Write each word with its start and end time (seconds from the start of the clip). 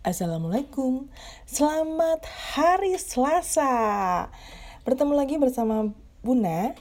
Assalamualaikum, 0.00 1.12
selamat 1.44 2.24
hari 2.56 2.96
Selasa. 2.96 4.32
Bertemu 4.80 5.12
lagi 5.12 5.36
bersama 5.36 5.92
Bunda 6.24 6.72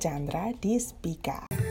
Chandra 0.00 0.56
di 0.56 0.80
Spika. 0.80 1.61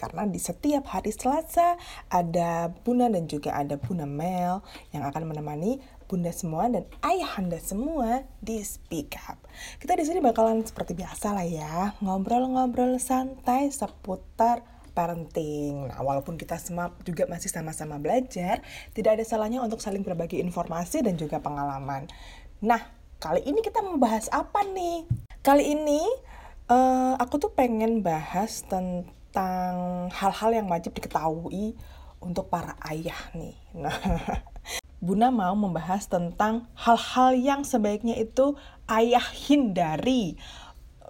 Karena 0.00 0.24
di 0.24 0.40
setiap 0.40 0.88
hari 0.88 1.12
Selasa 1.12 1.76
ada 2.08 2.72
Bunda 2.72 3.12
dan 3.12 3.28
juga 3.28 3.52
ada 3.52 3.76
Bunda 3.76 4.08
Mel 4.08 4.64
yang 4.96 5.04
akan 5.04 5.28
menemani 5.28 5.76
Bunda 6.08 6.32
semua 6.32 6.72
dan 6.72 6.88
ayah 7.04 7.36
anda 7.36 7.60
semua 7.60 8.24
di 8.40 8.64
Speak 8.64 9.20
Up. 9.28 9.44
Kita 9.76 9.92
di 9.92 10.08
sini 10.08 10.24
bakalan 10.24 10.64
seperti 10.64 10.96
biasa 10.96 11.36
lah 11.36 11.44
ya, 11.44 11.92
ngobrol-ngobrol 12.00 12.96
santai 12.96 13.68
seputar 13.68 14.64
parenting. 14.90 15.86
Nah, 15.86 16.02
walaupun 16.02 16.34
kita 16.34 16.58
semua 16.58 16.90
juga 17.06 17.30
masih 17.30 17.52
sama-sama 17.52 18.00
belajar, 18.02 18.58
tidak 18.96 19.20
ada 19.20 19.24
salahnya 19.28 19.62
untuk 19.62 19.78
saling 19.78 20.02
berbagi 20.02 20.42
informasi 20.42 21.06
dan 21.06 21.14
juga 21.14 21.38
pengalaman. 21.38 22.10
Nah, 22.64 22.90
kali 23.22 23.46
ini 23.46 23.62
kita 23.62 23.84
membahas 23.84 24.26
apa 24.34 24.66
nih? 24.66 25.06
Kali 25.46 25.78
ini 25.78 26.02
uh, 26.66 27.14
aku 27.22 27.38
tuh 27.38 27.52
pengen 27.54 28.02
bahas 28.02 28.66
tentang 28.66 29.06
hal-hal 30.10 30.50
yang 30.50 30.66
wajib 30.66 30.96
diketahui 30.96 31.78
untuk 32.20 32.50
para 32.50 32.76
ayah 32.90 33.18
nih. 33.32 33.56
Nah, 33.76 33.94
Bunda 35.04 35.32
mau 35.32 35.56
membahas 35.56 36.04
tentang 36.04 36.68
hal-hal 36.76 37.32
yang 37.32 37.60
sebaiknya 37.64 38.20
itu 38.20 38.52
ayah 38.90 39.24
hindari 39.48 40.36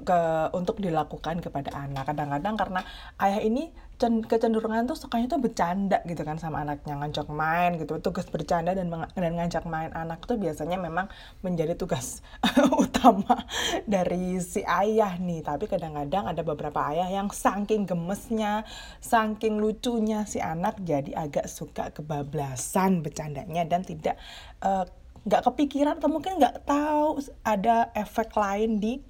ke 0.01 0.21
untuk 0.55 0.79
dilakukan 0.79 1.43
kepada 1.43 1.75
anak. 1.75 2.07
Kadang-kadang 2.07 2.55
karena 2.55 2.81
ayah 3.19 3.43
ini 3.43 3.75
kecenderungan 4.01 4.89
tuh 4.89 4.97
sukanya 4.97 5.29
tuh 5.29 5.41
bercanda 5.45 6.01
gitu 6.09 6.25
kan 6.25 6.41
sama 6.41 6.65
anaknya 6.65 6.97
ngajak 6.97 7.29
main 7.29 7.77
gitu. 7.77 8.01
Tugas 8.01 8.25
bercanda 8.33 8.73
dan 8.73 8.89
dan 8.91 9.33
ngajak 9.37 9.69
main 9.69 9.93
anak 9.93 10.25
tuh 10.25 10.41
biasanya 10.41 10.81
memang 10.81 11.13
menjadi 11.45 11.77
tugas 11.77 12.25
utama 12.83 13.45
dari 13.85 14.41
si 14.41 14.65
ayah 14.65 15.21
nih. 15.21 15.45
Tapi 15.45 15.69
kadang-kadang 15.69 16.33
ada 16.33 16.41
beberapa 16.41 16.81
ayah 16.89 17.13
yang 17.13 17.29
saking 17.29 17.85
gemesnya 17.85 18.65
saking 19.05 19.61
lucunya 19.61 20.25
si 20.25 20.41
anak 20.41 20.81
jadi 20.81 21.29
agak 21.29 21.47
suka 21.47 21.93
kebablasan 21.93 23.05
bercandanya 23.05 23.69
dan 23.69 23.85
tidak 23.85 24.17
uh, 24.65 24.89
nggak 25.21 25.45
kepikiran 25.53 26.01
atau 26.01 26.09
mungkin 26.09 26.41
nggak 26.41 26.65
tahu 26.65 27.21
ada 27.45 27.93
efek 27.93 28.33
lain 28.33 28.81
di 28.81 29.05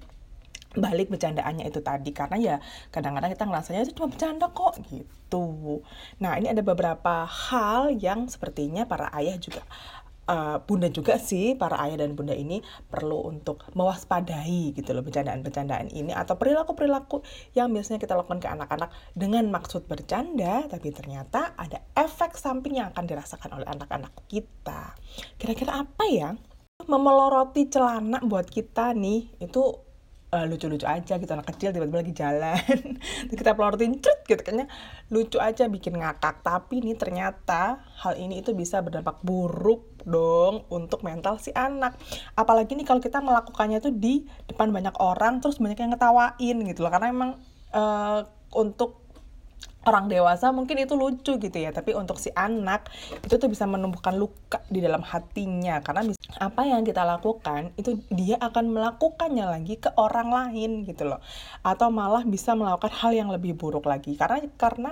balik 0.75 1.11
bercandaannya 1.11 1.67
itu 1.67 1.83
tadi 1.83 2.15
karena 2.15 2.37
ya 2.39 2.55
kadang-kadang 2.89 3.35
kita 3.35 3.43
ngerasanya 3.43 3.79
itu 3.83 3.93
cuma 3.97 4.07
bercanda 4.07 4.47
kok 4.51 4.79
gitu. 4.87 5.81
Nah 6.23 6.39
ini 6.39 6.47
ada 6.51 6.63
beberapa 6.63 7.27
hal 7.27 7.91
yang 7.99 8.31
sepertinya 8.31 8.87
para 8.87 9.11
ayah 9.15 9.35
juga 9.35 9.63
uh, 10.31 10.57
bunda 10.63 10.87
juga 10.91 11.17
sih 11.17 11.57
para 11.59 11.79
ayah 11.87 12.05
dan 12.05 12.13
bunda 12.15 12.35
ini 12.35 12.63
perlu 12.87 13.27
untuk 13.27 13.67
mewaspadai 13.75 14.75
gitu 14.75 14.95
loh 14.95 15.03
bercandaan-bercandaan 15.03 15.91
ini 15.91 16.15
atau 16.15 16.39
perilaku-perilaku 16.39 17.23
yang 17.57 17.71
biasanya 17.75 17.99
kita 17.99 18.15
lakukan 18.15 18.39
ke 18.39 18.47
anak-anak 18.47 18.89
dengan 19.11 19.51
maksud 19.51 19.85
bercanda 19.85 20.65
tapi 20.71 20.93
ternyata 20.95 21.55
ada 21.59 21.83
efek 21.95 22.39
samping 22.39 22.79
yang 22.79 22.95
akan 22.95 23.05
dirasakan 23.07 23.51
oleh 23.59 23.67
anak-anak 23.67 24.13
kita. 24.31 24.95
Kira-kira 25.35 25.83
apa 25.83 26.05
ya? 26.07 26.31
Memeloroti 26.81 27.69
celana 27.69 28.25
buat 28.25 28.49
kita 28.49 28.97
nih 28.97 29.37
itu 29.37 29.90
uh, 30.31 30.45
lucu-lucu 30.47 30.87
aja 30.87 31.19
gitu 31.19 31.31
anak 31.31 31.51
kecil 31.53 31.75
tiba-tiba 31.75 32.01
lagi 32.01 32.13
jalan. 32.15 32.57
Kita 33.29 33.53
pelorotin 33.53 33.99
cut 33.99 34.23
gitu 34.25 34.41
kayaknya 34.41 34.71
lucu 35.11 35.37
aja 35.37 35.67
bikin 35.67 35.99
ngakak. 35.99 36.41
Tapi 36.41 36.81
ini 36.81 36.95
ternyata 36.95 37.83
hal 38.01 38.17
ini 38.17 38.39
itu 38.39 38.55
bisa 38.55 38.79
berdampak 38.79 39.19
buruk 39.21 40.01
dong 40.07 40.65
untuk 40.71 41.03
mental 41.03 41.37
si 41.37 41.51
anak. 41.53 41.99
Apalagi 42.33 42.73
nih 42.73 42.87
kalau 42.87 43.03
kita 43.03 43.21
melakukannya 43.21 43.83
tuh 43.83 43.93
di 43.93 44.25
depan 44.49 44.73
banyak 44.73 44.95
orang 44.97 45.43
terus 45.43 45.61
banyak 45.61 45.77
yang 45.77 45.93
ngetawain 45.93 46.57
gitu 46.65 46.79
loh. 46.81 46.91
Karena 46.91 47.07
emang 47.11 47.31
uh, 47.75 48.25
untuk 48.55 49.00
orang 49.81 50.05
dewasa 50.05 50.53
mungkin 50.53 50.77
itu 50.77 50.93
lucu 50.93 51.41
gitu 51.41 51.57
ya 51.57 51.73
tapi 51.73 51.97
untuk 51.97 52.21
si 52.21 52.29
anak 52.37 52.85
itu 53.25 53.41
tuh 53.41 53.49
bisa 53.49 53.65
menumbuhkan 53.65 54.13
luka 54.13 54.61
di 54.69 54.77
dalam 54.77 55.01
hatinya. 55.01 55.81
Karena 55.81 56.05
apa 56.37 56.61
yang 56.69 56.85
kita 56.85 57.01
lakukan 57.01 57.73
itu 57.75 57.97
dia 58.13 58.37
akan 58.37 58.69
melakukannya 58.69 59.45
lagi 59.49 59.81
ke 59.81 59.89
orang 59.97 60.29
lain 60.29 60.85
gitu 60.85 61.09
loh. 61.09 61.19
Atau 61.65 61.89
malah 61.89 62.21
bisa 62.21 62.53
melakukan 62.53 62.93
hal 62.93 63.11
yang 63.17 63.29
lebih 63.33 63.57
buruk 63.57 63.89
lagi. 63.89 64.13
Karena 64.13 64.45
karena 64.55 64.91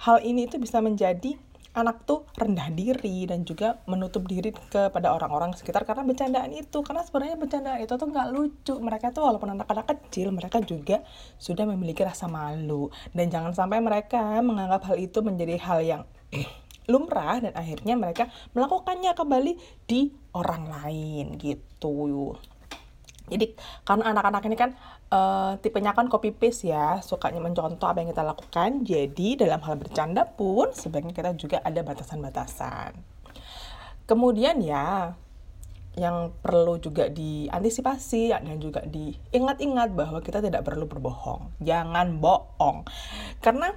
hal 0.00 0.24
ini 0.24 0.48
itu 0.48 0.56
bisa 0.56 0.80
menjadi 0.80 1.36
anak 1.70 2.02
tuh 2.02 2.26
rendah 2.34 2.68
diri 2.74 3.26
dan 3.30 3.46
juga 3.46 3.78
menutup 3.86 4.26
diri 4.26 4.50
kepada 4.50 5.14
orang-orang 5.14 5.54
sekitar 5.54 5.86
karena 5.86 6.02
bercandaan 6.02 6.50
itu. 6.50 6.82
Karena 6.82 7.02
sebenarnya 7.06 7.36
bercandaan 7.38 7.80
itu 7.82 7.94
tuh 7.94 8.08
nggak 8.10 8.28
lucu. 8.34 8.74
Mereka 8.78 9.14
tuh 9.14 9.22
walaupun 9.26 9.54
anak-anak 9.54 9.86
kecil 9.86 10.34
mereka 10.34 10.58
juga 10.62 11.06
sudah 11.38 11.64
memiliki 11.68 12.02
rasa 12.02 12.26
malu. 12.26 12.90
Dan 13.14 13.30
jangan 13.30 13.54
sampai 13.54 13.78
mereka 13.78 14.42
menganggap 14.42 14.90
hal 14.90 14.96
itu 14.98 15.22
menjadi 15.22 15.54
hal 15.62 15.80
yang 15.82 16.02
lumrah 16.90 17.38
dan 17.38 17.54
akhirnya 17.54 17.94
mereka 17.94 18.26
melakukannya 18.50 19.14
kembali 19.14 19.52
di 19.86 20.10
orang 20.34 20.66
lain 20.66 21.38
gitu 21.38 22.34
jadi 23.28 23.54
karena 23.84 24.10
anak-anak 24.10 24.42
ini 24.48 24.56
kan 24.58 24.70
uh, 25.12 25.54
tipenya 25.60 25.92
kan 25.92 26.10
copy 26.10 26.34
paste 26.34 26.70
ya, 26.70 26.98
sukanya 27.04 27.38
mencontoh 27.38 27.86
apa 27.86 28.02
yang 28.02 28.10
kita 28.10 28.24
lakukan. 28.26 28.70
Jadi 28.82 29.38
dalam 29.38 29.60
hal 29.62 29.76
bercanda 29.78 30.26
pun 30.26 30.74
sebaiknya 30.74 31.14
kita 31.14 31.30
juga 31.38 31.62
ada 31.62 31.84
batasan-batasan. 31.84 32.96
Kemudian 34.08 34.58
ya 34.64 35.14
yang 35.98 36.30
perlu 36.38 36.78
juga 36.78 37.10
diantisipasi 37.10 38.30
dan 38.30 38.58
juga 38.62 38.82
diingat-ingat 38.86 39.90
bahwa 39.94 40.22
kita 40.22 40.38
tidak 40.38 40.62
perlu 40.62 40.86
berbohong. 40.86 41.50
Jangan 41.62 42.18
bohong. 42.22 42.86
Karena 43.42 43.74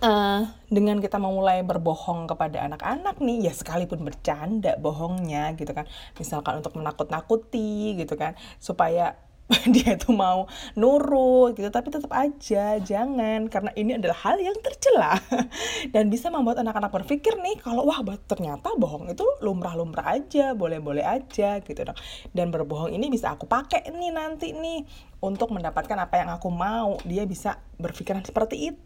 uh, 0.00 0.42
dengan 0.68 0.98
kita 0.98 1.16
memulai 1.16 1.62
berbohong 1.62 2.28
kepada 2.28 2.64
anak-anak 2.66 3.20
nih 3.22 3.50
ya 3.50 3.52
sekalipun 3.52 4.02
bercanda 4.02 4.74
bohongnya 4.76 5.54
gitu 5.56 5.72
kan. 5.72 5.88
Misalkan 6.18 6.60
untuk 6.60 6.76
menakut-nakuti 6.76 7.96
gitu 8.00 8.14
kan. 8.18 8.34
Supaya 8.58 9.16
dia 9.74 9.94
itu 9.94 10.10
mau 10.10 10.50
nurut 10.74 11.54
gitu. 11.54 11.70
Tapi 11.70 11.88
tetap 11.92 12.12
aja 12.14 12.80
jangan. 12.82 13.46
Karena 13.46 13.70
ini 13.78 13.94
adalah 13.98 14.18
hal 14.26 14.40
yang 14.42 14.56
tercela. 14.58 15.14
Dan 15.94 16.10
bisa 16.10 16.28
membuat 16.32 16.60
anak-anak 16.60 16.90
berpikir 16.90 17.38
nih 17.38 17.62
kalau 17.62 17.86
wah 17.86 18.02
ternyata 18.26 18.74
bohong 18.74 19.10
itu 19.10 19.24
lumrah-lumrah 19.42 20.18
aja 20.18 20.52
boleh-boleh 20.52 21.02
aja 21.02 21.62
gitu 21.62 21.80
dong. 21.82 21.98
Dan 22.34 22.48
berbohong 22.48 22.90
ini 22.94 23.12
bisa 23.12 23.34
aku 23.34 23.46
pakai 23.46 23.86
nih 23.90 24.12
nanti 24.12 24.54
nih 24.54 24.86
untuk 25.22 25.50
mendapatkan 25.54 25.98
apa 25.98 26.14
yang 26.22 26.30
aku 26.34 26.48
mau. 26.50 26.98
Dia 27.06 27.22
bisa 27.26 27.58
berpikiran 27.78 28.26
seperti 28.26 28.72
itu 28.74 28.85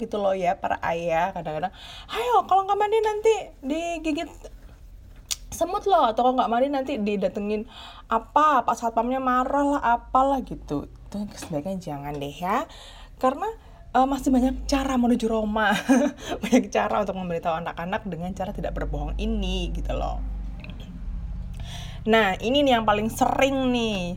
gitu 0.00 0.16
loh 0.16 0.32
ya 0.32 0.56
para 0.56 0.80
ayah 0.88 1.34
kadang-kadang 1.36 1.74
ayo 2.08 2.46
kalau 2.48 2.64
nggak 2.64 2.78
mandi 2.80 2.98
nanti 3.04 3.34
digigit 3.60 4.30
semut 5.52 5.84
loh 5.84 6.08
atau 6.08 6.24
kalau 6.24 6.34
nggak 6.40 6.50
mandi 6.50 6.68
nanti 6.72 6.92
didatengin 6.96 7.68
apa 8.08 8.64
pas 8.64 8.80
satpamnya 8.80 9.20
marah 9.20 9.76
lah 9.76 9.82
apalah 10.00 10.40
gitu. 10.42 10.88
Itu 10.88 11.16
sebaiknya 11.36 11.76
jangan 11.78 12.16
deh 12.16 12.32
ya 12.32 12.64
karena 13.20 13.46
uh, 13.92 14.08
masih 14.08 14.32
banyak 14.32 14.64
cara 14.64 14.96
menuju 14.96 15.28
Roma. 15.28 15.70
Banyak 16.42 16.72
cara 16.72 17.04
untuk 17.04 17.14
memberitahu 17.14 17.54
anak-anak 17.62 18.02
dengan 18.08 18.32
cara 18.32 18.50
tidak 18.50 18.72
berbohong 18.74 19.14
ini 19.20 19.70
gitu 19.76 19.92
loh. 19.92 20.18
Nah 22.08 22.34
ini 22.40 22.64
nih 22.66 22.80
yang 22.80 22.88
paling 22.88 23.12
sering 23.12 23.70
nih. 23.70 24.16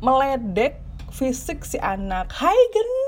Meledek 0.00 0.80
fisik 1.12 1.68
si 1.68 1.76
anak. 1.76 2.32
Hai 2.32 2.56
gendut 2.72 2.99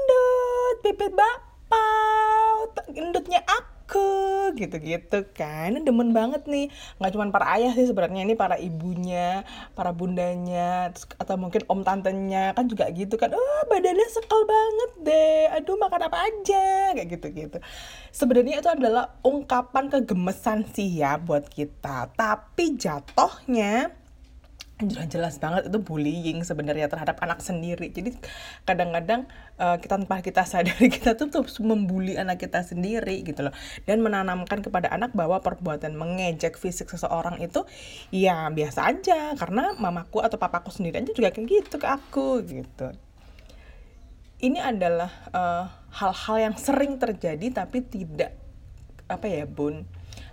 pipit 0.83 1.15
bapak 1.15 2.91
gendutnya 2.91 3.41
aku 3.47 4.51
gitu-gitu 4.59 5.31
kan. 5.31 5.79
Demen 5.87 6.11
banget 6.11 6.45
nih. 6.51 6.69
Nggak 6.99 7.11
cuma 7.15 7.31
para 7.31 7.55
ayah 7.57 7.73
sih 7.73 7.87
sebenarnya 7.87 8.27
ini 8.27 8.35
para 8.35 8.59
ibunya 8.59 9.47
para 9.79 9.95
bundanya 9.95 10.91
atau 11.23 11.39
mungkin 11.39 11.63
om 11.71 11.87
tantenya 11.87 12.51
kan 12.59 12.67
juga 12.67 12.91
gitu 12.91 13.15
kan. 13.15 13.31
Oh 13.31 13.63
badannya 13.71 14.09
sekal 14.11 14.43
banget 14.43 14.91
deh. 15.07 15.43
Aduh 15.55 15.79
makan 15.79 16.11
apa 16.11 16.19
aja 16.19 16.93
kayak 16.99 17.09
gitu 17.15 17.27
gitu 17.31 17.59
sebenarnya 18.13 18.61
itu 18.61 18.69
adalah 18.69 19.17
ungkapan 19.25 19.89
kegemesan 19.89 20.67
sih 20.69 21.01
ya 21.01 21.17
buat 21.17 21.47
kita. 21.49 22.13
Tapi 22.19 22.77
jatohnya 22.77 24.02
jelas 24.89 25.39
banget 25.39 25.69
itu 25.71 25.79
bullying 25.79 26.43
sebenarnya 26.43 26.91
terhadap 26.91 27.21
anak 27.23 27.39
sendiri. 27.45 27.91
Jadi 27.93 28.17
kadang-kadang 28.67 29.29
uh, 29.61 29.77
kita 29.79 30.01
tanpa 30.01 30.25
kita 30.25 30.43
sadari 30.43 30.89
kita 30.97 31.15
tuh 31.15 31.29
terus 31.29 31.61
membuli 31.63 32.19
anak 32.19 32.43
kita 32.43 32.65
sendiri 32.67 33.23
gitu 33.23 33.47
loh. 33.47 33.55
Dan 33.85 34.01
menanamkan 34.01 34.65
kepada 34.65 34.91
anak 34.91 35.15
bahwa 35.15 35.39
perbuatan 35.45 35.95
mengejek 35.95 36.59
fisik 36.59 36.91
seseorang 36.91 37.39
itu 37.39 37.63
ya 38.11 38.49
biasa 38.51 38.89
aja 38.89 39.37
karena 39.39 39.77
mamaku 39.79 40.25
atau 40.25 40.41
papaku 40.41 40.73
sendiri 40.73 41.05
aja 41.05 41.13
juga 41.13 41.31
kayak 41.31 41.47
gitu 41.47 41.77
ke 41.79 41.87
aku 41.87 42.43
gitu. 42.47 42.91
Ini 44.43 44.59
adalah 44.59 45.11
eh, 45.31 45.65
hal-hal 46.03 46.37
uh, 46.39 46.43
yang 46.51 46.57
sering 46.59 46.99
terjadi 46.99 47.63
tapi 47.63 47.79
tidak 47.87 48.35
apa 49.07 49.27
ya, 49.31 49.47
Bun 49.47 49.87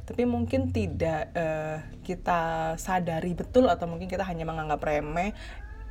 tapi 0.10 0.26
mungkin 0.26 0.74
tidak 0.74 1.30
uh, 1.38 1.86
kita 2.02 2.74
sadari 2.82 3.38
betul 3.38 3.70
atau 3.70 3.86
mungkin 3.86 4.10
kita 4.10 4.26
hanya 4.26 4.42
menganggap 4.42 4.82
remeh 4.82 5.38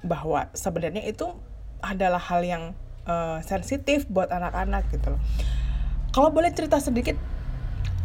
bahwa 0.03 0.51
sebenarnya 0.59 1.07
itu 1.07 1.31
adalah 1.79 2.19
hal 2.19 2.43
yang 2.43 2.75
uh, 3.07 3.39
sensitif 3.47 4.11
buat 4.11 4.27
anak-anak 4.35 4.91
gitu 4.91 5.15
loh. 5.15 5.23
Kalau 6.11 6.35
boleh 6.35 6.51
cerita 6.51 6.83
sedikit, 6.83 7.15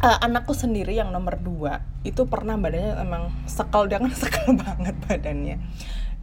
uh, 0.05 0.21
anakku 0.21 0.53
sendiri 0.53 0.93
yang 0.93 1.09
nomor 1.09 1.41
dua 1.41 1.81
itu 2.05 2.29
pernah 2.29 2.61
badannya 2.61 2.93
emang 3.01 3.33
sekal 3.49 3.89
dia 3.89 3.97
kan 3.97 4.13
sekal 4.29 4.53
banget 4.53 4.93
badannya 5.09 5.57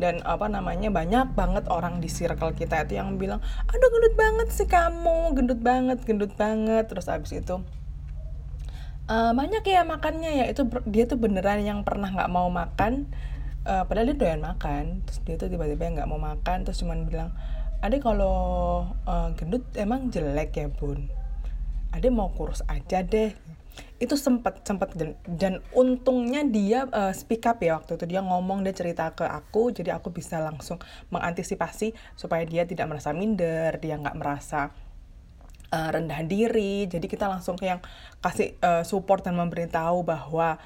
dan 0.00 0.25
apa 0.25 0.48
namanya 0.48 0.88
banyak 0.88 1.34
banget 1.37 1.66
orang 1.69 2.00
di 2.00 2.08
circle 2.08 2.56
kita 2.56 2.88
itu 2.88 2.96
yang 2.96 3.19
bilang 3.20 3.42
aduh 3.69 3.90
gendut 3.90 4.14
banget 4.16 4.48
sih 4.54 4.69
kamu 4.70 5.34
gendut 5.37 5.60
banget 5.60 5.98
gendut 6.06 6.32
banget 6.38 6.88
terus 6.88 7.10
abis 7.10 7.37
itu 7.37 7.60
uh, 9.10 9.32
banyak 9.34 9.66
ya 9.66 9.82
makannya 9.82 10.30
ya. 10.40 10.44
Itu 10.48 10.70
dia 10.86 11.04
tuh 11.10 11.18
beneran 11.18 11.60
yang 11.66 11.82
pernah 11.82 12.08
nggak 12.08 12.30
mau 12.30 12.46
makan 12.48 13.10
uh, 13.66 13.82
padahal 13.84 14.14
dia 14.14 14.16
doyan 14.16 14.40
makan. 14.40 15.02
Terus 15.04 15.18
dia 15.26 15.34
tuh 15.36 15.48
tiba-tiba 15.50 15.90
nggak 15.90 16.08
mau 16.08 16.22
makan 16.22 16.62
terus 16.62 16.80
cuman 16.80 17.04
bilang 17.04 17.34
ada 17.82 17.96
kalau 17.98 18.36
uh, 19.08 19.28
gendut 19.34 19.66
emang 19.74 20.08
jelek 20.14 20.54
ya 20.54 20.70
bun. 20.70 21.10
Ada 21.90 22.06
mau 22.14 22.30
kurus 22.30 22.62
aja 22.70 23.02
deh. 23.02 23.34
Itu 24.00 24.16
sempat 24.16 24.66
sempat 24.66 24.92
dan, 24.98 25.16
dan 25.26 25.64
untungnya 25.74 26.44
dia 26.44 26.86
uh, 26.90 27.10
speak 27.10 27.44
up 27.50 27.58
ya 27.58 27.76
waktu 27.82 27.98
itu. 27.98 28.06
Dia 28.06 28.22
ngomong 28.22 28.62
dia 28.62 28.72
cerita 28.76 29.10
ke 29.10 29.26
aku 29.26 29.74
jadi 29.74 29.98
aku 29.98 30.14
bisa 30.14 30.38
langsung 30.38 30.78
mengantisipasi 31.10 31.92
supaya 32.14 32.46
dia 32.46 32.62
tidak 32.62 32.86
merasa 32.86 33.10
minder 33.10 33.74
dia 33.82 33.98
nggak 33.98 34.16
merasa 34.16 34.70
uh, 35.72 35.88
rendah 35.94 36.20
diri 36.26 36.87
jadi 36.87 37.06
kita 37.06 37.26
langsung 37.31 37.56
yang 37.62 37.81
kasih 38.20 38.55
uh, 38.61 38.82
support 38.87 39.25
dan 39.25 39.38
memberitahu 39.38 40.05
bahwa 40.05 40.61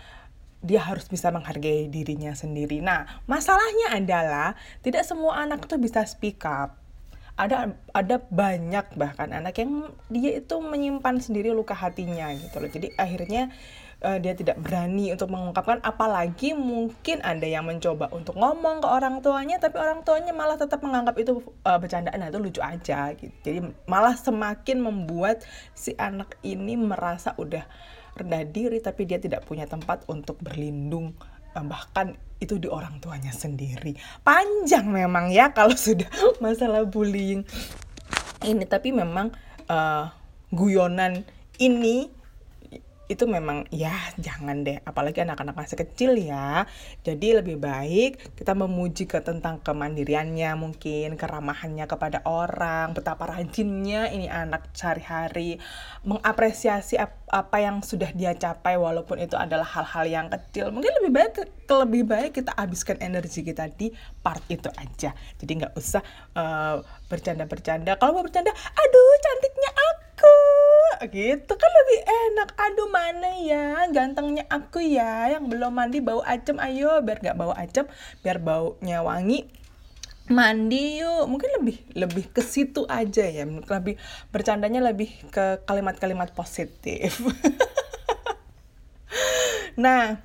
dia 0.64 0.80
harus 0.80 1.04
bisa 1.12 1.28
menghargai 1.28 1.92
dirinya 1.92 2.32
sendiri. 2.32 2.80
Nah, 2.80 3.04
masalahnya 3.28 4.00
adalah 4.00 4.56
tidak 4.80 5.04
semua 5.04 5.44
anak 5.44 5.68
tuh 5.68 5.76
bisa 5.76 6.08
speak 6.08 6.40
up. 6.48 6.80
Ada 7.36 7.76
ada 7.92 8.16
banyak 8.32 8.96
bahkan 8.96 9.28
anak 9.28 9.60
yang 9.60 9.92
dia 10.08 10.40
itu 10.40 10.56
menyimpan 10.64 11.20
sendiri 11.20 11.52
luka 11.52 11.76
hatinya 11.76 12.32
gitu 12.32 12.64
loh. 12.64 12.70
Jadi 12.72 12.96
akhirnya 12.96 13.52
uh, 14.04 14.20
dia 14.20 14.36
tidak 14.36 14.60
berani 14.60 15.10
untuk 15.10 15.32
mengungkapkan 15.32 15.80
apalagi 15.80 16.52
mungkin 16.52 17.24
ada 17.24 17.48
yang 17.48 17.64
mencoba 17.64 18.12
untuk 18.12 18.36
ngomong 18.36 18.84
ke 18.84 18.88
orang 18.88 19.24
tuanya 19.24 19.56
tapi 19.56 19.80
orang 19.80 20.04
tuanya 20.04 20.36
malah 20.36 20.60
tetap 20.60 20.84
menganggap 20.84 21.16
itu 21.16 21.40
uh, 21.64 21.80
bercandaan. 21.80 22.20
Nah 22.20 22.28
itu 22.28 22.38
lucu 22.38 22.60
aja 22.60 23.16
gitu. 23.16 23.32
Jadi 23.40 23.58
malah 23.88 24.14
semakin 24.14 24.84
membuat 24.84 25.42
si 25.72 25.96
anak 25.96 26.36
ini 26.44 26.76
merasa 26.76 27.32
udah 27.40 27.64
rendah 28.14 28.44
diri 28.46 28.78
tapi 28.78 29.08
dia 29.08 29.18
tidak 29.18 29.42
punya 29.42 29.66
tempat 29.66 30.06
untuk 30.06 30.38
berlindung 30.38 31.16
uh, 31.56 31.64
bahkan 31.64 32.14
itu 32.38 32.60
di 32.60 32.68
orang 32.68 33.00
tuanya 33.00 33.32
sendiri. 33.32 33.96
Panjang 34.20 34.92
memang 34.92 35.32
ya 35.32 35.50
kalau 35.56 35.74
sudah 35.74 36.06
masalah 36.38 36.84
bullying 36.84 37.42
ini. 38.44 38.64
Tapi 38.68 38.92
memang 38.92 39.32
uh, 39.72 40.12
guyonan 40.52 41.24
ini 41.58 42.23
itu 43.14 43.24
memang 43.30 43.64
ya 43.70 43.94
jangan 44.18 44.66
deh. 44.66 44.82
Apalagi 44.82 45.22
anak-anak 45.22 45.54
masih 45.54 45.78
kecil 45.78 46.18
ya. 46.18 46.66
Jadi 47.06 47.38
lebih 47.38 47.62
baik 47.62 48.34
kita 48.34 48.52
memuji 48.58 49.06
ke 49.06 49.22
tentang 49.22 49.62
kemandiriannya 49.62 50.58
mungkin 50.58 51.14
keramahannya 51.14 51.86
kepada 51.86 52.26
orang 52.26 52.92
betapa 52.92 53.30
rajinnya 53.30 54.10
ini 54.10 54.26
anak 54.26 54.74
sehari-hari 54.74 55.62
mengapresiasi 56.02 56.98
apa 57.30 57.56
yang 57.62 57.80
sudah 57.80 58.10
dia 58.12 58.34
capai 58.34 58.74
walaupun 58.74 59.22
itu 59.22 59.38
adalah 59.38 59.66
hal-hal 59.66 60.04
yang 60.10 60.26
kecil. 60.26 60.74
Mungkin 60.74 60.90
lebih 61.00 61.12
baik 61.14 61.32
lebih 61.64 62.02
baik 62.04 62.30
kita 62.42 62.52
habiskan 62.58 62.98
energi 63.00 63.46
kita 63.46 63.70
di 63.70 63.94
part 64.20 64.42
itu 64.50 64.68
aja. 64.74 65.14
Jadi 65.38 65.52
nggak 65.62 65.74
usah 65.78 66.02
uh, 66.34 66.82
bercanda-bercanda. 67.06 67.94
Kalau 67.96 68.18
mau 68.18 68.24
bercanda 68.26 68.50
aduh 68.52 69.14
cantiknya 69.22 69.70
aku 69.72 70.03
gitu. 71.10 71.52
Kan 71.54 71.70
lebih 71.70 72.00
enak. 72.06 72.48
Aduh 72.56 72.88
mana 72.90 73.30
ya? 73.40 73.84
Gantengnya 73.90 74.44
aku 74.48 74.80
ya 74.82 75.34
yang 75.36 75.48
belum 75.48 75.74
mandi 75.74 75.98
bau 76.00 76.20
acem. 76.24 76.56
Ayo 76.60 77.00
biar 77.04 77.20
gak 77.20 77.38
bau 77.38 77.52
acem 77.52 77.84
biar 78.24 78.40
baunya 78.40 79.04
wangi. 79.04 79.46
Mandi 80.32 81.04
yuk. 81.04 81.28
Mungkin 81.28 81.50
lebih 81.60 81.76
lebih 81.94 82.24
ke 82.32 82.40
situ 82.40 82.88
aja 82.88 83.24
ya. 83.28 83.44
Lebih 83.44 84.00
bercandanya 84.32 84.80
lebih 84.80 85.10
ke 85.30 85.62
kalimat-kalimat 85.64 86.32
positif. 86.32 87.20
Nah 89.74 90.22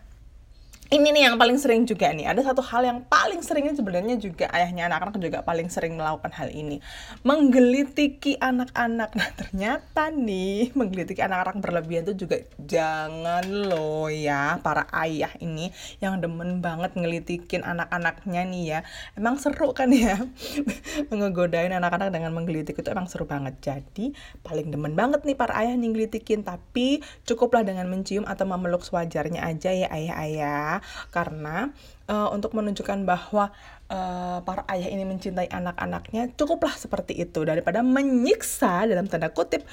ini 0.90 1.14
nih 1.14 1.30
yang 1.30 1.38
paling 1.38 1.54
sering 1.62 1.86
juga 1.86 2.10
nih. 2.10 2.26
Ada 2.26 2.50
satu 2.50 2.66
hal 2.66 2.82
yang 2.82 3.06
paling 3.06 3.46
seringnya 3.46 3.78
sebenarnya 3.78 4.18
juga 4.18 4.50
ayahnya 4.50 4.90
anak-anak 4.90 5.22
juga 5.22 5.46
paling 5.46 5.70
sering 5.70 5.94
melakukan 5.94 6.34
hal 6.34 6.50
ini. 6.50 6.82
Menggelitiki 7.22 8.42
anak-anak. 8.42 9.14
Nah 9.14 9.30
ternyata 9.38 10.10
nih 10.10 10.74
menggelitiki 10.74 11.22
anak-anak 11.22 11.62
berlebihan 11.62 12.10
itu 12.10 12.26
juga 12.26 12.42
jangan 12.58 13.46
loh 13.70 14.10
ya 14.10 14.58
para 14.66 14.90
ayah 15.06 15.30
ini 15.38 15.70
yang 16.02 16.18
demen 16.26 16.58
banget 16.58 16.98
ngelitikin 16.98 17.62
anak-anaknya 17.62 18.42
nih 18.50 18.64
ya. 18.66 18.80
Emang 19.14 19.38
seru 19.38 19.78
kan 19.78 19.94
ya? 19.94 20.18
Ngegodain 21.14 21.70
anak-anak 21.70 22.10
dengan 22.10 22.34
menggelitik 22.34 22.82
itu 22.82 22.90
emang 22.90 23.06
seru 23.06 23.30
banget. 23.30 23.62
Jadi 23.62 24.18
paling 24.42 24.74
demen 24.74 24.98
banget 24.98 25.22
nih 25.22 25.38
para 25.38 25.54
ayah 25.62 25.78
nih 25.78 25.94
ngelitikin. 25.94 26.42
Tapi 26.42 27.06
cukuplah 27.30 27.62
dengan 27.62 27.86
mencium 27.86 28.26
atau 28.26 28.50
memeluk 28.50 28.82
sewajarnya 28.82 29.46
aja 29.46 29.70
ya 29.70 29.86
ayah-ayah 29.94 30.79
karena 31.14 31.72
uh, 32.10 32.30
untuk 32.34 32.56
menunjukkan 32.58 33.06
bahwa 33.06 33.54
uh, 33.90 34.40
para 34.44 34.64
ayah 34.74 34.90
ini 34.90 35.04
mencintai 35.06 35.50
anak-anaknya 35.50 36.34
cukuplah 36.36 36.74
seperti 36.74 37.18
itu. 37.18 37.44
Daripada 37.44 37.86
menyiksa 37.86 38.90
dalam 38.90 39.06
tanda 39.08 39.30
kutip 39.34 39.66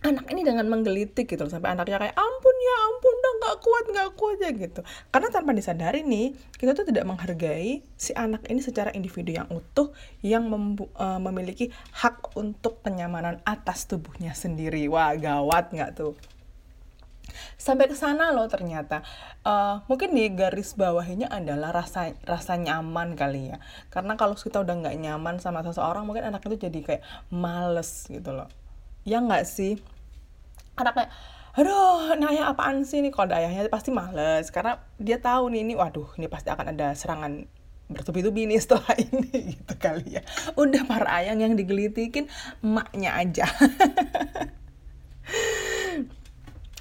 anak 0.00 0.32
ini 0.32 0.40
dengan 0.40 0.64
menggelitik 0.64 1.28
gitu 1.28 1.44
sampai 1.44 1.76
anaknya 1.76 2.00
kayak 2.00 2.16
ampun 2.16 2.56
ya 2.56 2.76
ampun 2.88 3.14
udah 3.20 3.32
nggak 3.36 3.56
kuat 3.60 3.84
nggak 3.92 4.10
kuat 4.16 4.36
ya 4.40 4.50
gitu. 4.56 4.80
Karena 5.12 5.28
tanpa 5.28 5.52
disadari 5.52 6.00
nih 6.00 6.32
kita 6.56 6.72
tuh 6.72 6.88
tidak 6.88 7.04
menghargai 7.04 7.84
si 8.00 8.16
anak 8.16 8.48
ini 8.48 8.64
secara 8.64 8.96
individu 8.96 9.36
yang 9.36 9.48
utuh 9.52 9.92
yang 10.24 10.48
uh, 10.48 11.20
memiliki 11.20 11.68
hak 11.92 12.32
untuk 12.32 12.80
kenyamanan 12.80 13.44
atas 13.44 13.84
tubuhnya 13.84 14.32
sendiri. 14.32 14.88
Wah 14.88 15.12
gawat 15.20 15.76
nggak 15.76 15.92
tuh 16.00 16.16
sampai 17.56 17.86
ke 17.90 17.96
sana 17.96 18.30
loh 18.30 18.46
ternyata. 18.46 19.02
Uh, 19.42 19.80
mungkin 19.86 20.12
di 20.12 20.28
garis 20.32 20.76
bawahnya 20.76 21.30
adalah 21.30 21.72
rasa 21.72 22.12
rasa 22.26 22.56
nyaman 22.56 23.14
kali 23.14 23.54
ya. 23.54 23.58
Karena 23.88 24.14
kalau 24.14 24.36
kita 24.36 24.60
udah 24.62 24.74
nggak 24.80 24.96
nyaman 25.00 25.38
sama 25.38 25.64
seseorang 25.66 26.04
mungkin 26.04 26.28
anak 26.28 26.44
itu 26.46 26.68
jadi 26.68 26.80
kayak 26.80 27.02
males 27.32 28.06
gitu 28.10 28.34
loh. 28.34 28.48
Ya 29.06 29.20
nggak 29.20 29.44
sih? 29.48 29.80
Anak 30.76 30.94
kayak 30.96 31.10
aduh 31.50 32.14
naya 32.14 32.46
apaan 32.46 32.86
sih 32.86 33.02
nih 33.02 33.10
kalau 33.10 33.34
ayahnya? 33.34 33.66
Pasti 33.72 33.90
males. 33.90 34.48
Karena 34.54 34.78
dia 34.96 35.18
tahu 35.18 35.50
nih 35.50 35.66
ini 35.66 35.74
waduh 35.74 36.08
ini 36.16 36.30
pasti 36.30 36.48
akan 36.50 36.74
ada 36.76 36.94
serangan 36.94 37.46
bertubi-tubi 37.90 38.46
nih 38.46 38.62
setelah 38.62 38.94
ini 39.06 39.58
gitu 39.58 39.74
kali 39.78 40.18
ya. 40.18 40.22
Udah 40.54 40.86
para 40.86 41.10
ayang 41.22 41.42
yang 41.42 41.54
digelitikin 41.58 42.30
emaknya 42.62 43.18
aja 43.18 43.50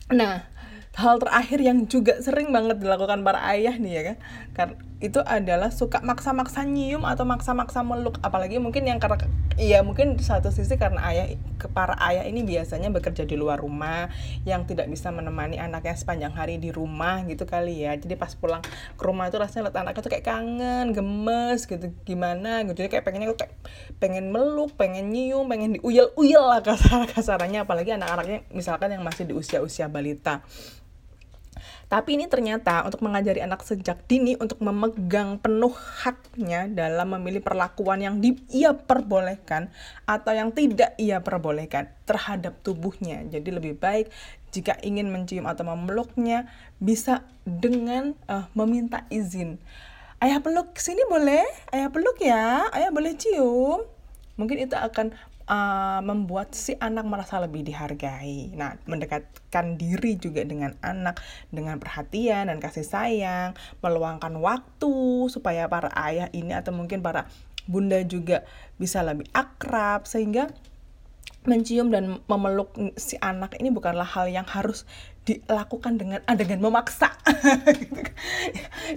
Nah, 0.10 0.50
hal 0.98 1.16
terakhir 1.22 1.60
yang 1.62 1.86
juga 1.86 2.18
sering 2.20 2.50
banget 2.50 2.82
dilakukan 2.82 3.22
para 3.22 3.46
ayah 3.54 3.78
nih 3.78 3.94
ya 3.94 4.02
kan, 4.04 4.18
kan 4.58 4.70
itu 5.00 5.22
adalah 5.22 5.70
suka 5.70 6.02
maksa-maksa 6.02 6.66
nyium 6.66 7.06
atau 7.06 7.24
maksa-maksa 7.24 7.86
meluk. 7.86 8.18
Apalagi 8.26 8.58
mungkin 8.58 8.90
yang 8.90 8.98
karena 8.98 9.30
iya 9.60 9.84
mungkin 9.84 10.16
satu 10.16 10.50
sisi 10.50 10.80
karena 10.80 11.04
ayah 11.12 11.36
para 11.76 12.00
ayah 12.08 12.24
ini 12.24 12.48
biasanya 12.48 12.88
bekerja 12.90 13.28
di 13.28 13.36
luar 13.36 13.60
rumah 13.60 14.08
yang 14.48 14.64
tidak 14.64 14.88
bisa 14.88 15.12
menemani 15.12 15.60
anaknya 15.60 15.94
sepanjang 16.00 16.32
hari 16.32 16.56
di 16.58 16.72
rumah 16.72 17.28
gitu 17.28 17.44
kali 17.44 17.84
ya. 17.84 18.00
Jadi 18.00 18.16
pas 18.16 18.32
pulang 18.34 18.64
ke 18.96 19.04
rumah 19.04 19.28
itu 19.28 19.36
rasanya 19.36 19.70
lihat 19.70 19.78
anaknya 19.84 20.02
tuh 20.02 20.12
kayak 20.16 20.26
kangen 20.26 20.96
gemes 20.96 21.68
gitu. 21.68 21.92
Gimana 22.08 22.64
gitu? 22.64 22.80
Jadi 22.80 22.90
kayak 22.90 23.06
pengennya 23.06 23.36
kayak 23.36 23.54
pengen 24.00 24.32
meluk 24.32 24.72
pengen 24.80 25.12
nyium 25.12 25.46
pengen 25.52 25.76
diuyel-uyel 25.78 26.44
lah 26.48 26.64
kasar 26.68 27.06
kasarannya 27.12 27.68
apalagi 27.68 27.92
anak-anaknya 27.94 28.48
misalkan 28.56 28.96
yang 28.96 29.04
masih 29.04 29.28
di 29.28 29.36
usia-usia 29.36 29.92
balita 29.92 30.42
Tapi 31.92 32.20
ini 32.20 32.26
ternyata 32.26 32.82
untuk 32.86 33.02
mengajari 33.06 33.42
anak 33.44 33.66
sejak 33.66 34.04
dini 34.06 34.36
untuk 34.38 34.60
memegang 34.62 35.42
penuh 35.42 35.74
haknya 35.74 36.70
dalam 36.70 37.18
memilih 37.18 37.44
perlakuan 37.44 38.02
yang 38.02 38.16
di, 38.22 38.38
ia 38.54 38.74
perbolehkan 38.74 39.70
atau 40.06 40.32
yang 40.34 40.54
tidak 40.54 40.94
ia 40.98 41.20
perbolehkan 41.20 41.92
terhadap 42.04 42.58
tubuhnya. 42.66 43.26
Jadi 43.30 43.50
lebih 43.54 43.78
baik 43.78 44.10
jika 44.50 44.78
ingin 44.82 45.14
mencium 45.14 45.46
atau 45.46 45.66
memeluknya 45.66 46.50
bisa 46.82 47.26
dengan 47.46 48.18
uh, 48.26 48.50
meminta 48.58 49.06
izin. 49.14 49.62
Ayah 50.20 50.44
peluk 50.44 50.76
sini 50.76 51.06
boleh? 51.08 51.48
Ayah 51.72 51.88
peluk 51.88 52.20
ya? 52.20 52.68
Ayah 52.76 52.92
boleh 52.92 53.16
cium? 53.16 53.88
Mungkin 54.36 54.68
itu 54.68 54.76
akan 54.76 55.16
uh, 55.50 56.00
membuat 56.06 56.54
si 56.54 56.78
anak 56.78 57.04
merasa 57.10 57.42
lebih 57.42 57.66
dihargai. 57.66 58.54
Nah, 58.54 58.78
mendekatkan 58.86 59.76
diri 59.76 60.16
juga 60.16 60.46
dengan 60.46 60.78
anak 60.86 61.20
dengan 61.50 61.82
perhatian 61.82 62.48
dan 62.54 62.62
kasih 62.62 62.86
sayang, 62.86 63.58
meluangkan 63.82 64.38
waktu 64.38 65.28
supaya 65.28 65.66
para 65.68 65.90
ayah 65.98 66.30
ini 66.32 66.54
atau 66.54 66.72
mungkin 66.72 67.02
para 67.02 67.26
bunda 67.66 68.02
juga 68.06 68.46
bisa 68.78 69.02
lebih 69.06 69.30
akrab 69.34 70.06
sehingga 70.06 70.50
mencium 71.48 71.88
dan 71.90 72.20
memeluk 72.28 72.76
si 73.00 73.16
anak 73.24 73.56
ini 73.58 73.72
bukanlah 73.72 74.06
hal 74.06 74.28
yang 74.28 74.44
harus 74.44 74.84
dilakukan 75.24 75.96
dengan 76.02 76.20
ah, 76.26 76.36
dengan 76.36 76.60
memaksa. 76.60 77.14
Gitu 77.80 78.02
kan. 78.02 78.18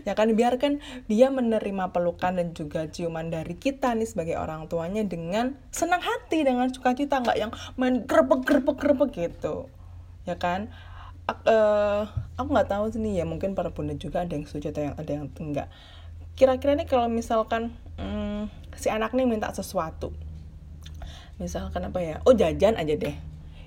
ya 0.08 0.12
kan 0.16 0.32
biarkan 0.32 0.80
dia 1.06 1.28
menerima 1.28 1.92
pelukan 1.92 2.40
dan 2.40 2.56
juga 2.56 2.88
ciuman 2.88 3.28
dari 3.28 3.54
kita 3.54 3.92
nih 3.94 4.08
sebagai 4.08 4.36
orang 4.40 4.66
tuanya 4.66 5.04
dengan 5.04 5.54
senang 5.70 6.00
hati 6.00 6.42
dengan 6.42 6.72
sukacita 6.72 7.20
nggak 7.20 7.38
yang 7.38 7.52
main 7.76 8.02
grebek 8.08 8.48
grebek 8.48 9.10
gitu. 9.12 9.68
Ya 10.24 10.40
kan? 10.40 10.72
Uh, 11.46 12.10
aku 12.34 12.48
nggak 12.50 12.68
tahu 12.68 12.90
sih 12.90 12.98
ya 13.14 13.22
mungkin 13.22 13.54
para 13.54 13.70
bunda 13.70 13.94
juga 13.94 14.26
ada 14.26 14.34
yang 14.34 14.42
setuju 14.42 14.74
atau 14.74 14.82
yang 14.90 14.96
ada 14.98 15.12
yang 15.12 15.26
enggak. 15.38 15.68
Kira-kira 16.34 16.74
nih 16.74 16.88
kalau 16.88 17.06
misalkan 17.06 17.70
hmm, 18.00 18.50
si 18.74 18.90
anak 18.90 19.14
nih 19.14 19.28
minta 19.28 19.52
sesuatu 19.54 20.10
misalkan 21.42 21.82
apa 21.82 21.98
ya 21.98 22.16
oh 22.22 22.32
jajan 22.32 22.78
aja 22.78 22.94
deh. 22.94 23.16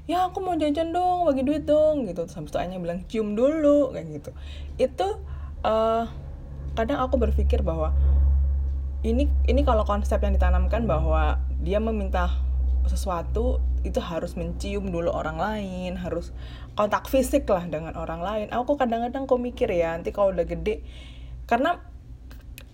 Ya 0.05 0.29
aku 0.29 0.37
mau 0.39 0.53
jajan 0.53 0.93
dong 0.93 1.25
bagi 1.25 1.43
duit 1.43 1.65
dong 1.67 2.07
gitu. 2.07 2.29
Sampai 2.29 2.53
itu 2.53 2.57
Anya 2.61 2.77
bilang 2.79 3.03
cium 3.09 3.33
dulu 3.35 3.91
kayak 3.91 4.07
gitu. 4.15 4.31
Itu 4.79 5.19
uh, 5.65 6.05
kadang 6.77 7.03
aku 7.03 7.19
berpikir 7.19 7.65
bahwa 7.65 7.91
ini 9.03 9.27
ini 9.49 9.61
kalau 9.65 9.83
konsep 9.83 10.21
yang 10.21 10.33
ditanamkan 10.33 10.85
bahwa 10.85 11.41
dia 11.59 11.81
meminta 11.81 12.31
sesuatu 12.85 13.61
itu 13.81 13.97
harus 13.97 14.37
mencium 14.37 14.93
dulu 14.93 15.09
orang 15.09 15.41
lain 15.41 15.97
harus 15.97 16.33
kontak 16.77 17.09
fisik 17.09 17.49
lah 17.49 17.65
dengan 17.65 17.97
orang 17.97 18.21
lain. 18.21 18.47
Aku 18.53 18.77
kadang-kadang 18.77 19.25
kok 19.25 19.41
mikir 19.41 19.69
ya 19.73 19.97
nanti 19.97 20.13
kalau 20.13 20.33
udah 20.33 20.45
gede 20.45 20.85
karena 21.49 21.81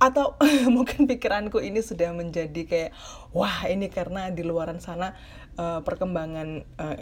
atau 0.01 0.33
mungkin 0.75 1.05
pikiranku 1.05 1.61
ini 1.61 1.85
sudah 1.85 2.09
menjadi 2.09 2.61
kayak 2.65 2.91
wah 3.37 3.69
ini 3.69 3.85
karena 3.93 4.33
di 4.33 4.41
luaran 4.41 4.81
sana 4.81 5.13
uh, 5.61 5.85
perkembangan 5.85 6.65
uh, 6.81 6.97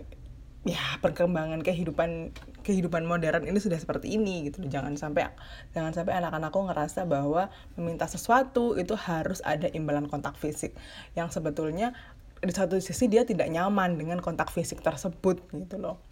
ya 0.67 0.83
perkembangan 0.99 1.63
kehidupan 1.63 2.35
kehidupan 2.67 3.07
modern 3.07 3.47
ini 3.47 3.55
sudah 3.63 3.79
seperti 3.79 4.19
ini 4.19 4.51
gitu. 4.51 4.67
Jangan 4.67 4.99
sampai 4.99 5.31
jangan 5.71 5.95
sampai 5.95 6.19
anak-anakku 6.19 6.59
ngerasa 6.67 7.07
bahwa 7.07 7.47
meminta 7.79 8.03
sesuatu 8.11 8.75
itu 8.75 8.99
harus 8.99 9.39
ada 9.47 9.71
imbalan 9.71 10.11
kontak 10.11 10.35
fisik. 10.35 10.75
Yang 11.15 11.39
sebetulnya 11.39 11.95
di 12.43 12.51
satu 12.51 12.75
sisi 12.83 13.07
dia 13.07 13.23
tidak 13.23 13.47
nyaman 13.47 13.95
dengan 13.95 14.19
kontak 14.19 14.51
fisik 14.51 14.83
tersebut 14.83 15.39
gitu 15.55 15.79
loh 15.79 16.08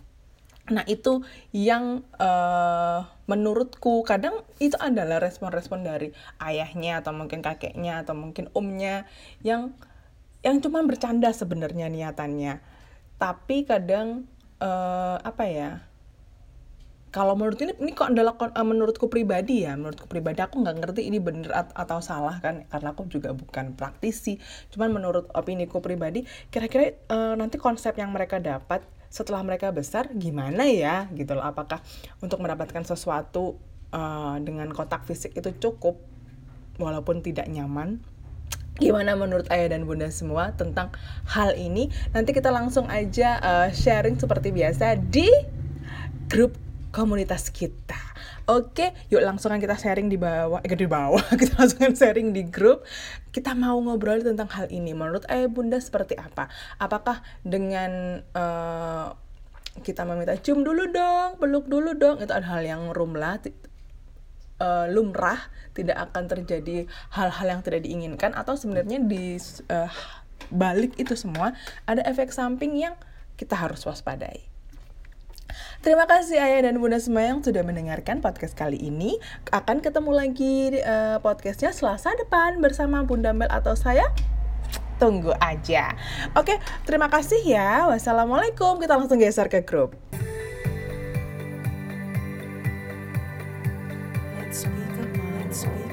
Nah 0.68 0.84
itu 0.84 1.24
yang 1.56 2.04
uh, 2.20 3.08
menurutku 3.28 4.04
kadang 4.04 4.44
itu 4.60 4.76
adalah 4.80 5.24
respon-respon 5.24 5.88
dari 5.88 6.12
ayahnya 6.44 7.00
atau 7.00 7.16
mungkin 7.16 7.40
kakeknya 7.40 8.04
atau 8.04 8.16
mungkin 8.16 8.52
omnya 8.52 9.08
yang 9.44 9.76
yang 10.44 10.60
cuma 10.60 10.84
bercanda 10.84 11.32
sebenarnya 11.32 11.88
niatannya. 11.88 12.60
Tapi 13.18 13.64
kadang 13.64 14.28
uh, 14.60 15.18
apa 15.24 15.46
ya? 15.48 15.72
Kalau 17.08 17.40
menurut 17.40 17.58
ini 17.64 17.74
ini 17.80 17.96
kok 17.96 18.12
adalah 18.12 18.36
uh, 18.36 18.68
menurutku 18.68 19.08
pribadi 19.08 19.64
ya, 19.64 19.80
menurutku 19.80 20.06
pribadi 20.12 20.44
aku 20.44 20.60
nggak 20.60 20.78
ngerti 20.84 21.08
ini 21.08 21.18
bener 21.24 21.50
at 21.56 21.72
atau 21.74 22.04
salah 22.04 22.38
kan 22.44 22.68
karena 22.68 22.92
aku 22.92 23.08
juga 23.08 23.32
bukan 23.32 23.74
praktisi. 23.74 24.38
Cuman 24.76 24.92
menurut 24.92 25.32
opini 25.32 25.66
ku 25.66 25.80
pribadi, 25.80 26.28
kira-kira 26.52 26.94
uh, 27.08 27.34
nanti 27.40 27.56
konsep 27.58 27.96
yang 27.96 28.12
mereka 28.12 28.38
dapat 28.44 28.84
setelah 29.10 29.42
mereka 29.44 29.72
besar 29.72 30.12
gimana 30.14 30.68
ya 30.68 31.08
gitu 31.16 31.36
loh. 31.38 31.46
Apakah 31.46 31.84
untuk 32.20 32.40
mendapatkan 32.44 32.84
sesuatu 32.84 33.58
uh, 33.92 34.38
dengan 34.44 34.72
kontak 34.72 35.04
fisik 35.08 35.36
itu 35.36 35.54
cukup 35.58 36.00
walaupun 36.78 37.26
tidak 37.26 37.48
nyaman? 37.50 38.00
Gimana 38.78 39.18
menurut 39.18 39.50
ayah 39.50 39.74
dan 39.74 39.90
bunda 39.90 40.14
semua 40.14 40.54
tentang 40.54 40.94
hal 41.26 41.58
ini? 41.58 41.90
Nanti 42.14 42.30
kita 42.30 42.54
langsung 42.54 42.86
aja 42.94 43.42
uh, 43.42 43.68
sharing 43.74 44.22
seperti 44.22 44.54
biasa 44.54 45.02
di 45.02 45.26
grup 46.30 46.54
komunitas 46.94 47.50
kita. 47.50 47.98
Oke, 48.48 48.96
yuk 49.12 49.20
langsung 49.28 49.52
kita 49.60 49.76
sharing 49.76 50.08
di 50.08 50.16
bawah, 50.16 50.64
eh 50.64 50.72
di 50.72 50.88
bawah, 50.88 51.20
kita 51.42 51.60
langsung 51.60 51.92
sharing 51.92 52.32
di 52.32 52.48
grup. 52.48 52.88
Kita 53.38 53.54
mau 53.54 53.78
ngobrol 53.78 54.26
tentang 54.26 54.50
hal 54.50 54.66
ini. 54.74 54.98
Menurut 54.98 55.30
ayah 55.30 55.46
bunda 55.46 55.78
seperti 55.78 56.18
apa? 56.18 56.50
Apakah 56.82 57.22
dengan 57.46 58.26
uh, 58.34 59.14
kita 59.86 60.10
meminta 60.10 60.34
cium 60.42 60.66
dulu 60.66 60.90
dong, 60.90 61.38
peluk 61.38 61.70
dulu 61.70 61.94
dong, 61.94 62.18
itu 62.18 62.34
adalah 62.34 62.58
hal 62.58 62.66
yang 62.66 62.90
rumlah, 62.98 63.38
uh, 64.58 64.90
lumrah, 64.90 65.38
tidak 65.78 66.10
akan 66.10 66.26
terjadi 66.26 66.90
hal-hal 67.14 67.46
yang 67.46 67.62
tidak 67.62 67.86
diinginkan, 67.86 68.34
atau 68.34 68.58
sebenarnya 68.58 69.06
di 69.06 69.38
uh, 69.70 69.94
balik 70.50 70.98
itu 70.98 71.14
semua 71.14 71.54
ada 71.86 72.02
efek 72.10 72.34
samping 72.34 72.74
yang 72.74 72.98
kita 73.38 73.54
harus 73.54 73.86
waspadai. 73.86 74.47
Terima 75.88 76.04
kasih 76.04 76.36
ayah 76.36 76.68
dan 76.68 76.84
bunda 76.84 77.00
semua 77.00 77.24
yang 77.32 77.40
sudah 77.40 77.64
mendengarkan 77.64 78.20
podcast 78.20 78.52
kali 78.60 78.76
ini. 78.76 79.24
Akan 79.56 79.80
ketemu 79.80 80.12
lagi 80.12 80.76
uh, 80.84 81.24
podcastnya 81.24 81.72
Selasa 81.72 82.12
depan 82.20 82.60
bersama 82.60 83.08
Bunda 83.08 83.32
Mel 83.32 83.48
atau 83.48 83.72
saya. 83.72 84.04
Tunggu 85.00 85.32
aja. 85.40 85.96
Oke, 86.36 86.60
terima 86.84 87.08
kasih 87.08 87.40
ya. 87.40 87.88
Wassalamualaikum. 87.88 88.84
Kita 88.84 89.00
langsung 89.00 89.16
geser 89.16 89.48
ke 89.48 89.64
grup. 89.64 89.96
Let's 94.44 94.68
speak 94.68 94.92
up, 95.00 95.40
let's 95.40 95.64
speak 95.64 95.87